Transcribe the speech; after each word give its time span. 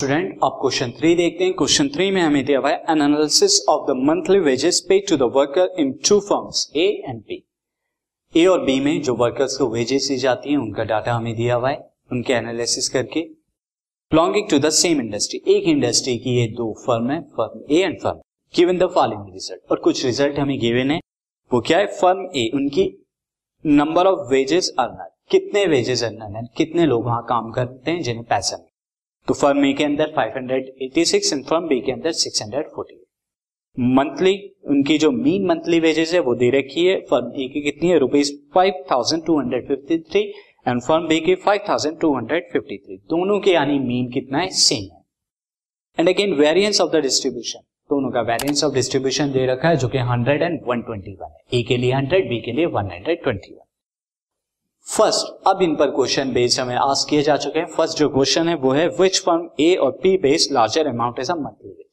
Student 0.00 0.38
अब 0.44 0.52
question 0.60 0.90
three 0.90 1.14
देखते 1.14 1.44
हैं। 1.44 1.52
क्वेश्चन 1.54 1.88
थ्री 1.88 2.10
में 2.10 2.20
हमें 2.22 2.44
दिया 2.44 2.58
हुआ 2.58 2.70
है 2.70 2.84
analysis 2.90 3.58
of 3.68 3.86
the 3.86 3.94
monthly 3.98 4.38
wages 4.38 4.80
paid 4.88 5.08
to 5.08 5.16
the 5.16 5.22
worker 5.34 5.74
in 5.78 5.92
two 6.08 6.18
firms 6.20 6.70
A 6.76 6.86
and 7.08 7.20
B 7.20 7.36
A 8.34 8.44
और 8.46 8.64
बी 8.64 8.78
में 8.80 9.02
जो 9.02 9.14
वर्कर्स 9.14 9.56
को 9.56 9.66
वेजेस 9.70 10.06
दी 10.08 10.16
जाती 10.16 10.50
हैं, 10.50 10.56
उनका 10.56 10.84
डाटा 10.84 11.14
हमें 11.14 11.34
दिया 11.36 11.54
हुआ 11.54 11.70
है, 11.70 11.76
उनके 12.12 12.32
एनालिसिस 12.32 12.88
करके। 12.88 13.20
Belonging 13.20 14.48
to 14.50 14.58
the 14.58 14.70
same 14.70 15.00
industry 15.00 15.42
एक 15.48 15.64
इंडस्ट्री 15.64 16.16
की 16.18 16.36
ये 16.36 16.46
दो 16.54 16.72
फर्म 16.86 17.10
है, 17.10 17.20
firm 17.20 17.62
A 17.70 17.82
and 17.82 18.00
firm 18.00 18.20
given 18.54 18.78
the 18.78 18.90
following 18.94 19.32
result 19.34 19.70
और 19.70 19.80
कुछ 19.80 20.04
रिज़ल्ट 20.04 20.38
हमें 20.38 20.58
गिवन 20.58 20.90
है। 20.90 21.00
वो 21.50 21.60
क्या 21.60 21.78
है? 21.78 21.86
फर्म 22.00 22.24
ए 22.36 22.50
उनकी 22.54 22.88
नंबर 23.64 24.06
ऑफ़ 24.06 24.32
वेजेस 24.32 24.72
अर्नर 24.78 25.12
कितने 25.30 25.66
वेजेस 25.66 26.04
अर्नर 26.04 26.36
है? 26.36 26.46
कितने 26.56 26.86
लोग 26.86 27.04
वहाँ 27.04 27.22
काम 27.28 27.52
करते 27.52 27.90
हैं 27.90 28.02
जिन्हें 28.02 28.24
पैसा 28.24 28.64
तो 29.30 29.34
फर्म 29.34 29.64
ए 29.64 29.72
के 29.72 29.84
अंदर 29.84 30.12
586 30.14 31.32
एंड 31.32 31.44
फर्म 31.46 31.66
बी 31.68 31.80
के 31.80 31.92
अंदर 31.92 32.12
640 32.12 32.96
मंथली 33.78 34.32
उनकी 34.66 34.96
जो 34.98 35.10
मीन 35.10 35.46
मंथली 35.46 35.78
वेजेस 35.80 36.14
है, 36.14 36.20
वो 36.20 36.34
दे 36.34 36.48
रखी 36.50 36.86
है। 36.86 36.96
फर्म 37.10 37.28
ए 37.36 37.46
की 37.48 37.62
कितनी 37.62 37.90
है? 37.90 37.98
Rupees 37.98 38.32
five 38.54 38.82
thousand 38.90 39.24
two 39.26 39.38
hundred 39.38 39.68
fifty 39.68 39.98
three 40.00 40.22
and 40.68 40.80
firm 40.82 41.06
B 41.08 41.20
की 41.20 41.34
five 41.44 41.60
thousand 41.68 42.00
two 42.00 42.14
hundred 42.16 42.50
fifty 42.52 42.78
three 42.78 42.96
दोनों 43.10 43.38
के 43.40 43.52
यानी 43.52 43.78
मीन 43.78 44.10
कितना 44.12 44.38
है? 44.38 44.50
सेम 44.58 44.82
है। 44.84 45.00
And 45.98 46.08
again 46.08 46.34
variance 46.34 46.80
of 46.80 46.90
the 46.90 47.02
distribution 47.02 47.60
दोनों 47.90 48.10
का 48.10 48.20
वेरियंस 48.24 48.64
ऑफ़ 48.64 48.74
डिस्ट्रीब्यूशन 48.74 49.32
दे 49.32 49.46
रखा 49.46 49.68
है, 49.68 49.76
जो 49.76 49.88
कि 49.88 49.98
hundred 50.12 50.42
and 50.42 50.60
one 50.66 50.82
twenty 50.82 51.12
one 51.12 51.30
है। 51.30 51.60
ए 51.60 51.62
के 51.62 51.76
लिए 51.76 51.92
हंड्रेड 51.92 52.28
बी 52.28 52.40
के 52.40 52.52
लिए 52.52 52.66
one 52.68 52.90
hundred 52.92 53.22
twenty 53.22 53.54
one 53.54 53.66
first 54.90 55.48
अब 55.48 55.60
इन 55.62 55.74
पर 55.76 55.90
क्वेश्चन 55.90 56.32
बेस 56.32 56.58
हमें 56.60 56.74
आस्क 56.76 57.08
किए 57.10 57.22
जा 57.22 57.36
चुके 57.36 57.58
हैं। 57.58 57.66
फ़र्स्ट 57.66 57.98
जो 57.98 58.08
क्वेश्चन 58.08 58.48
है, 58.48 58.54
वो 58.54 58.70
है 58.72 58.86
विच 58.90 59.20
फर्म 59.20 59.48
ए 59.60 59.74
और 59.74 59.90
P 60.02 60.16
pays 60.16 60.48
larger 60.52 60.86
amount 60.86 61.18
as 61.20 61.30
a 61.30 61.34
monthly 61.34 61.84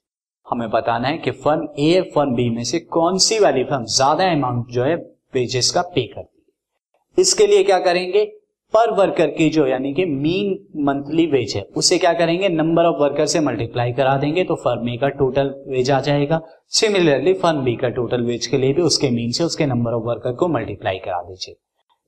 हमें 0.46 0.70
बताना 0.70 1.08
है 1.08 1.18
कि 1.18 1.32
फर्म 1.34 1.68
ए 1.80 2.02
फर्म 2.16 2.34
बी 2.36 2.50
में 2.50 2.64
से 2.64 2.80
कौन 2.80 3.18
सी 3.18 3.38
वाली 3.40 3.64
फर्म 3.64 3.86
ज़्यादा 3.88 4.32
अमाउंट 4.32 4.72
जो 4.72 4.84
है 4.84 4.96
वेजेस 5.36 5.70
का 5.72 5.82
पे 5.86 6.06
करती 6.06 6.40
है। 6.40 7.22
इसके 7.22 7.48
लिए 7.48 7.64
क्या 7.64 7.80
करेंगे? 7.80 8.26
पर 8.74 8.92
वर्कर 8.94 9.28
की 9.28 9.50
जो, 9.50 9.68
यानी 9.68 9.94
कि 9.94 10.06
मीन 10.06 10.58
मंथली 10.86 11.26
वेज 11.28 11.56
है, 11.56 11.62
उसे 11.76 11.98
क्या 11.98 12.14
करेंगे? 12.14 12.50
नंबर 12.50 12.86
ऑफ़ 12.86 13.02
वर्कर 13.02 13.26
से 13.26 13.40
मल्टीप्लाई 13.42 13.94
करा 13.94 14.18
देंगे 14.18 14.44
तो 14.44 14.56
फर्म 14.56 14.90
ए 14.90 14.98
का 14.98 15.10
टोटल 15.20 15.54
वेज 15.68 15.92
आ 15.92 16.00
जाएगा। 16.02 16.42
सिमिलरली 16.72 17.34
फर्म 17.36 17.64
बी 17.64 17.76
का 17.76 17.90
टोटल 17.92 18.26
वेज 18.26 18.48
के 18.48 18.58
लिए 18.58 18.74
भी 18.74 18.82
उसके 18.82 19.10
मीन 19.12 19.32
से 19.32 19.44
उसके 19.44 19.66
नंबर 19.66 19.94
ऑफ़ 19.94 20.04
वर्कर 20.04 20.36
को 20.36 20.48
मल्टीप्लाई 20.50 20.98
करा 20.98 21.22
दीजिए। 21.22 21.56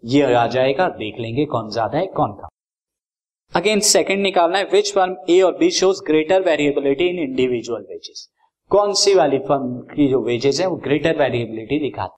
ये 0.03 0.33
आ 0.33 0.45
जाएगा, 0.47 0.88
देख 0.89 1.19
लेंगे 1.19 1.45
कौन 1.47 1.69
ज़्यादा 1.72 1.97
है, 1.97 2.05
कौन 2.08 2.31
कम। 2.33 2.47
अगेन 3.53 3.80
सेकंड 3.86 4.22
निकालना 4.22 4.58
है 4.58 4.67
विच 4.72 4.94
फर्म 4.95 5.16
ए 5.30 5.39
और 5.42 5.58
B 5.58 5.69
shows 5.72 6.02
greater 6.08 6.42
variability 6.44 7.08
in 7.08 7.19
individual 7.22 7.81
wages 7.83 8.27
कौन 8.72 8.94
सी 8.95 9.14
वाली 9.16 9.38
फर्म 9.42 9.77
की 9.88 10.08
जो 10.09 10.22
वेजेस 10.23 10.59
है, 10.59 10.67
वो 10.67 10.75
ग्रेटर 10.77 11.17
वेरिएबिलिटी 11.17 11.80
दिखाती 11.80 12.17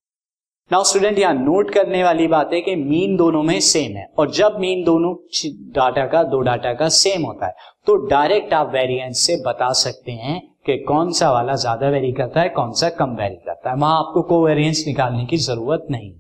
नाउ 0.72 0.84
स्टूडेंट 0.84 1.20
यहाँ 1.20 1.34
नोट 1.36 1.72
करने 1.74 2.04
वाली 2.04 2.28
बात 2.28 2.54
है 2.54 2.60
कि 2.62 2.76
मीन 2.78 3.16
दोनों 3.18 3.42
में 3.44 3.60
सेम 3.62 3.96
है, 3.98 4.06
और 4.20 4.32
जब 4.32 4.58
मीन 4.60 4.84
दोनों 4.84 5.14
डाटा 5.76 6.06
का, 6.08 6.24
दो 6.24 6.40
डाटा 6.42 6.74
का 6.74 6.90
सेम 6.90 7.26
होता 7.26 7.46
है 7.46 7.54
तो 7.88 7.96
डायरेक्ट 8.08 8.54
आप 8.54 8.72
वेरिएंस 8.74 9.20
से 9.20 9.36
बता 9.46 9.72
सकते 9.76 10.12
हैं 10.14 10.40
कि 10.66 10.78
कौन 10.84 11.12
सा 11.14 11.32
वाला 11.32 11.56
ज़्यादा 11.56 11.90
वेरी 11.90 12.12
करता 12.14 12.42
है, 12.42 12.50
कौन 12.50 12.72
सा 12.74 12.90
कम 12.92 13.16
वेरी 13.16 13.36
करता 13.38 13.70
है। 13.70 13.76
वहाँ 13.76 13.98
आपको 14.00 14.22
को 14.24 14.46
वेरियंस 14.46 14.84
निकालने 14.88 15.26
की 15.26 15.38
ज़रूरत 15.40 15.88
नहीं 15.92 16.12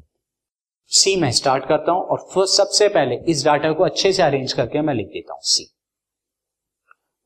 सी 0.89 1.15
मैं 1.15 1.31
स्टार्ट 1.31 1.65
करता 1.65 1.91
हूँ 1.91 2.01
और 2.03 2.25
फ़र्स्ट 2.33 2.57
सबसे 2.57 2.87
पहले 2.89 3.15
इस 3.31 3.43
डाटा 3.45 3.71
को 3.71 3.83
अच्छे 3.83 4.11
से 4.13 4.23
अरेंज 4.23 4.53
करके 4.53 4.81
मैं 4.81 4.93
लिख 4.93 5.07
देता 5.07 5.33
हूँ 5.33 5.41
सी 5.45 5.63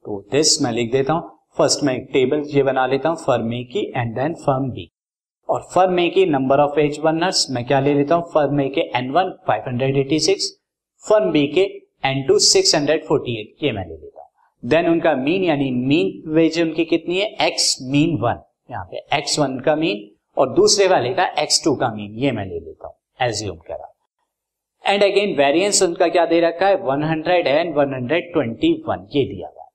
तो 0.05 0.19
दिस 0.31 0.61
मैं 0.61 0.71
लिख 0.71 0.91
देता 0.91 1.13
हूँ। 1.13 1.31
फ़र्स्ट 1.57 1.83
मैं 1.83 1.95
एक 1.95 2.07
टेबल 2.13 2.41
ये 2.47 2.63
बना 2.63 2.85
लेता 2.87 3.09
हूँ 3.09 3.17
फर्म 3.17 3.53
ए 3.53 3.61
की 3.71 3.85
एंड 3.95 4.13
देन 4.15 4.33
फर्म 4.35 4.69
बी 4.71 4.89
और 5.49 5.67
फर्म 5.73 5.99
ए 5.99 6.07
की 6.09 6.25
नंबर 6.25 6.59
ऑफ़ 6.59 6.79
एज 6.79 6.99
वनर्स 6.99 7.45
मैं 7.51 7.65
क्या 7.67 7.79
ले 7.79 7.93
लेता 7.93 8.15
हूँ? 8.15 8.23
फर्म 8.33 8.61
ए 8.61 8.67
के 8.69 8.81
N 8.97 9.09
one 9.11 9.31
five 9.47 9.63
hundred 9.67 9.97
eighty 9.97 10.19
six 10.19 10.51
firm 11.05 11.31
B 11.31 11.45
के 11.47 11.61
N 12.09 12.25
two 12.27 12.37
six 12.41 12.75
hundred 12.75 13.05
forty 13.05 13.39
eight 13.41 13.63
ये 13.63 13.71
मैं 13.71 13.85
ले 13.87 13.93
लेता 13.93 14.21
हूँ। 14.21 14.69
देन 14.69 14.89
उनका 14.89 15.15
मीन 15.15 15.43
यानी 15.43 15.69
मीन 15.71 16.33
वेज 16.35 16.61
उनकी 16.61 16.85
कितनी 16.85 17.17
है? 17.17 17.27
एक्स 17.47 17.77
मीन 17.81 18.17
वन 18.21 18.43
यहाँ 18.71 18.85
पे 18.91 19.05
एक्स 19.17 19.39
वन 19.39 19.59
का 19.59 19.75
मीन 19.75 20.09
और 20.37 20.53
दूसरे 20.55 20.87
वाले 20.87 21.13
का 21.13 21.25
एक्स 21.41 21.63
टू 21.63 21.75
का 21.75 21.89
मीन 21.95 22.13
ये 22.23 22.31
मैं 22.31 22.45
ले 22.45 22.59
लेता 22.59 22.84
हूँ। 22.84 22.84
एज्यूम 23.19 23.57
करा। 23.57 23.91
एंड 24.85 25.03
अगेन 25.03 25.35
वेरिएंस 25.37 25.81
उनका 25.83 26.07
क्या 26.07 26.25
दे 26.25 26.39
रखा 26.39 26.67
है? 26.67 26.75
100 26.81 27.47
एंड 27.47 27.75
121 27.75 29.07
ये 29.15 29.23
दिया 29.25 29.47
हुआ 29.47 29.63
है। 29.63 29.69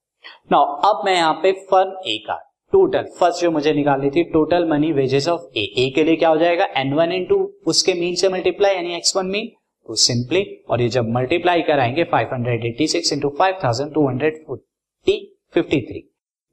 नाउ 0.53 0.65
अब 0.91 1.05
मैं 1.05 1.15
यहाँ 1.15 1.35
पे 1.43 1.53
फर्म 1.71 1.93
ए 2.07 2.17
का 2.27 2.37
टोटल 2.73 3.07
फ़र्स्ट 3.19 3.41
जो 3.43 3.51
मुझे 3.51 3.73
निकालनी 3.75 4.11
थी 4.11 4.23
total 4.33 4.69
money 4.69 4.93
wages 4.93 5.29
of 5.29 5.59
A 5.59 5.63
A 5.79 5.91
के 5.95 6.05
लिए 6.05 6.17
क्या 6.17 6.29
हो 6.29 6.37
जाएगा? 6.37 6.65
एन 6.77 6.93
वन 6.95 7.13
इन 7.13 7.25
टू 7.25 7.37
उसके 7.67 7.95
मीन 7.95 8.15
से 8.15 8.29
मल्टीप्लाई 8.29 8.75
यानी 8.75 8.95
एक्स 8.97 9.17
वन 9.17 9.27
मीन 9.27 9.51
तो 9.87 9.95
सिंपली 9.95 10.45
और 10.71 10.81
ये 10.81 10.89
जब 10.89 11.09
मल्टीप्लाई 11.09 11.63
कराएँगे 11.63 12.05
586 12.15 13.13
into 13.13 13.29
five 13.39 13.59
thousand 13.65 13.93
two 13.95 14.07
hundred 14.09 14.37
forty 14.47 15.17
fifty 15.55 15.81
three 15.81 16.03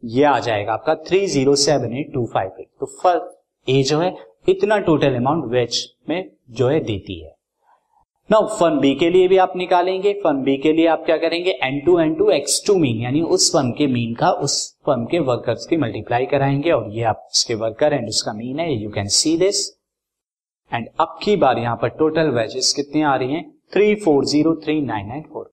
ये 0.04 0.24
आ 0.24 0.38
जाएगा 0.40 0.74
आपका 0.74 0.96
three 1.08 1.26
zero 1.28 1.56
seven 1.56 1.98
eight 1.98 2.14
two 2.14 2.26
five 2.34 2.60
eight 2.60 2.68
तो 2.80 2.86
फ़र्स्ट 3.04 3.70
ए 3.70 3.82
जो 3.84 4.00
है 4.00 4.16
इतना 4.48 4.78
टोटल 4.80 5.16
अमाउंट 5.16 5.46
वेज 5.52 5.78
में 6.10 6.30
जो 6.50 6.68
है 6.68 6.80
देती 6.80 7.20
है। 7.20 7.36
ना 8.30 8.40
फर्म 8.50 8.80
बी 8.80 8.94
के 8.96 9.10
लिए 9.10 9.28
भी 9.28 9.38
आप 9.38 9.54
निकालेंगे 9.58 10.14
फर्म 10.24 10.42
बी 10.44 10.56
के 10.58 10.72
लिए 10.74 10.86
आप 10.88 11.04
क्या 11.06 11.18
करेंगे? 11.18 11.52
N 11.64 11.80
two 11.86 11.98
N 12.00 12.14
two 12.16 12.30
X 12.32 12.62
two 12.68 12.76
mean 12.76 13.02
यानी 13.02 13.22
उस 13.22 13.52
फर्म 13.54 13.72
के 13.72 13.88
मीन 13.88 14.14
का, 14.14 14.30
उस 14.32 14.78
फर्म 14.86 15.06
के 15.06 15.20
वर्कर्स 15.22 15.66
की 15.66 15.78
मल्टीप्लाई 15.78 16.26
कराएँगे, 16.26 16.72
और 16.72 16.90
ये 16.92 17.04
आप 17.04 17.28
उसके 17.32 17.56
वर्कर 17.56 17.94
एंड 17.94 18.08
उसका 18.10 18.34
मीन 18.34 18.60
है 18.60 18.74
you 18.74 18.90
can 18.90 19.08
see 19.10 19.38
this 19.38 19.66
and 20.72 20.88
अब 21.00 21.18
की 21.24 21.36
बार 21.38 21.60
यहाँ 21.60 21.76
पर 21.82 21.90
टोटल 22.00 22.30
वेजेस 22.32 22.72
कितनी 22.74 23.02
आ 23.02 23.16
रही 23.16 23.34
हैं? 23.34 23.44
Three 23.74 23.96
four 23.96 24.26
zero 24.26 24.56
three 24.64 24.80
nine 24.82 25.08
nine 25.08 25.24
four 25.34 25.52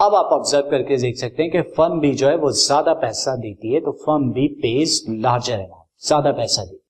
अब 0.00 0.14
आप 0.14 0.32
ऑब्ज़र्व 0.32 0.70
करके 0.70 0.96
देख 0.96 1.16
सकते 1.16 1.42
हैं 1.42 1.52
कि 1.52 1.60
फर्म 1.72 2.00
बी 2.00 2.12
जो 2.14 2.28
है 2.28 2.36
वो 2.36 2.50
ज़्यादा 2.54 2.94
पैसा 3.02 3.36
देती 3.36 3.72
है 3.74 3.80
तो 3.80 3.92
firm 4.00 4.30
B 4.32 4.48
pays 4.62 5.04
larger 5.10 5.54
amount 5.54 6.06
ज़्यादा 6.06 6.32
पैसा 6.32 6.64
देती 6.64 6.85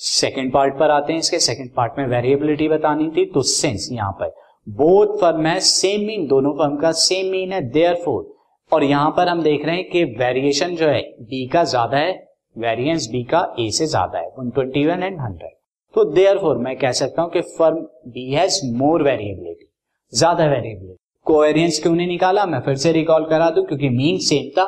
सेकेंड 0.00 0.52
पार्ट 0.52 0.74
पर 0.78 0.90
आते 0.90 1.12
हैं 1.12 1.20
इसके। 1.20 1.38
सेकेंड 1.40 1.70
पार्ट 1.76 1.98
में 1.98 2.06
वेरिएबिलिटी 2.06 2.68
बतानी 2.68 3.08
थी 3.10 3.24
तो 3.32 3.42
सेंस 3.44 3.88
यहाँ 3.92 4.12
पर। 4.12 4.34
बोथ 4.66 5.16
फर्म 5.20 5.46
है 5.46 5.58
सेम 5.62 6.06
मीन 6.06 6.26
दोनों 6.26 6.52
फर्म 6.54 6.76
का 6.76 6.92
सेम 6.98 7.30
मीन 7.32 7.52
है 7.52 7.60
देयर 7.70 7.94
फोर 8.04 8.26
और 8.72 8.84
यहाँ 8.84 9.10
पर 9.10 9.28
हम 9.28 9.42
देख 9.42 9.64
रहे 9.66 9.76
हैं 9.76 9.88
कि 9.90 10.04
वेरिएशन 10.18 10.74
जो 10.76 10.88
है 10.88 11.00
बी 11.22 11.46
का 11.48 11.64
ज़्यादा 11.66 11.98
है 11.98 12.12
वेरिएंस 12.56 13.08
बी 13.12 13.22
का 13.24 13.40
ए 13.60 13.70
से 13.70 13.86
ज़्यादा 13.86 14.18
है 14.18 14.30
121 14.40 15.02
एंड 15.02 15.18
100 15.18 15.50
तो 15.94 16.04
देयर 16.04 16.38
फोर 16.38 16.58
मैं 16.58 16.76
कह 16.78 16.92
सकता 16.94 17.22
हूँ 17.22 17.30
कि 17.30 17.40
firm 17.50 17.76
B 18.08 18.30
has 18.32 18.60
more 18.74 19.02
variability 19.02 19.68
ज़्यादा 20.12 20.46
वेरिएबिलिटी 20.46 20.96
कोवेरियंस 21.26 21.78
क्यों 21.82 21.94
नहीं 21.94 22.06
निकाला? 22.08 22.44
मैं 22.46 22.60
फिर 22.60 22.76
से 22.76 22.92
रिकॉल 22.92 23.24
करा 23.24 23.48
दूँ, 23.50 23.64
क्योंकि 23.64 23.88
मीन 23.88 24.18
सेम 24.18 24.48
था। 24.50 24.62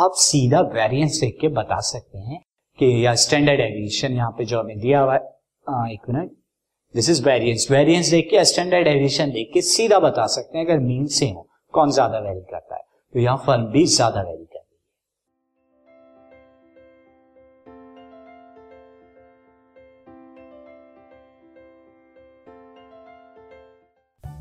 आप 0.00 0.12
सीधा 0.16 0.60
वेरिएंस 0.72 1.18
देख 1.20 1.36
के 1.40 1.48
बता 1.50 1.80
सकते 1.82 2.18
हैं। 2.18 2.40
कि 2.78 3.04
या 3.04 3.14
स्टैंडर्ड 3.16 3.60
एविएशन 3.60 4.12
यहाँ 4.12 4.30
पे 4.38 4.44
जो 4.44 4.60
हमें 4.60 4.78
दिया 4.78 5.00
हुआ 5.00 5.14
है। 5.14 5.92
एक 5.92 6.08
minute 6.08 6.30
this 6.94 7.08
is 7.10 7.22
variance 7.24 7.66
variance 7.70 8.10
देख 8.10 8.28
के 8.30 8.44
स्टैंडर्ड 8.44 8.86
एविएशन 8.88 9.30
देख 9.30 9.50
के 9.54 9.60
सीधा 9.64 9.98
बता 10.00 10.26
सकते 10.28 10.58
हैं 10.58 10.64
अगर 10.66 10.78
मीन 10.80 11.06
से 11.08 11.26
हो, 11.26 11.48
कौन 11.74 11.90
ज़्यादा 11.90 12.18
वेरी 12.20 12.40
करता 12.42 12.76
है। 12.76 12.82
तो 13.14 13.20
यहाँ 13.20 13.36
फर्म 13.46 13.64
भी 13.72 13.84
ज़्यादा 13.86 14.22
very 14.22 14.44